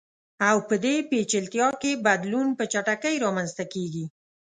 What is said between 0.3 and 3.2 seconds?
او په دې پېچلتیا کې بدلون په چټکۍ